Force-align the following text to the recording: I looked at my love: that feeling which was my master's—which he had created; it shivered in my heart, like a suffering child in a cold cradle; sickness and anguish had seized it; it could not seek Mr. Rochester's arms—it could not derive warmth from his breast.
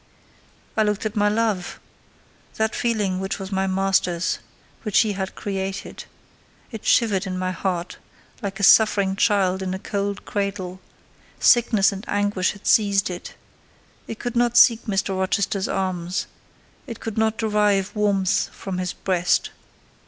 I 0.75 0.81
looked 0.81 1.05
at 1.05 1.15
my 1.15 1.29
love: 1.29 1.79
that 2.55 2.73
feeling 2.73 3.19
which 3.19 3.37
was 3.37 3.51
my 3.51 3.67
master's—which 3.67 4.97
he 5.01 5.11
had 5.13 5.35
created; 5.35 6.05
it 6.71 6.87
shivered 6.87 7.27
in 7.27 7.37
my 7.37 7.51
heart, 7.51 7.97
like 8.41 8.59
a 8.59 8.63
suffering 8.63 9.15
child 9.15 9.61
in 9.61 9.75
a 9.75 9.77
cold 9.77 10.25
cradle; 10.25 10.79
sickness 11.39 11.91
and 11.91 12.03
anguish 12.09 12.53
had 12.53 12.65
seized 12.65 13.11
it; 13.11 13.35
it 14.07 14.17
could 14.17 14.35
not 14.35 14.57
seek 14.57 14.85
Mr. 14.85 15.15
Rochester's 15.15 15.67
arms—it 15.67 16.99
could 16.99 17.19
not 17.19 17.37
derive 17.37 17.91
warmth 17.95 18.49
from 18.51 18.79
his 18.79 18.93
breast. 18.93 19.51